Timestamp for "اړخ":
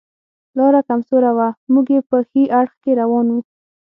2.59-2.73